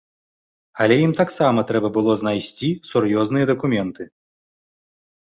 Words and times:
Але 0.85 0.97
ім 1.07 1.13
таксама 1.21 1.65
трэба 1.73 1.93
было 1.99 2.11
знайсці 2.23 2.73
сур'ёзныя 2.93 3.45
дакументы. 3.55 4.03